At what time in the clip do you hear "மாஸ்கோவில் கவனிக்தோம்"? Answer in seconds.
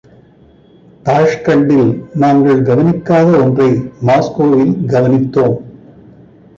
4.01-5.57